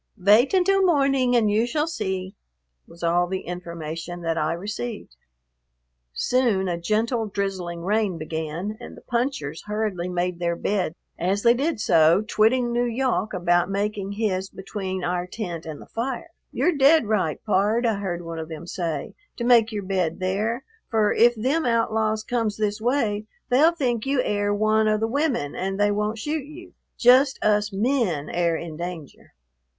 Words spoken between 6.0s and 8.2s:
Soon a gentle, drizzling rain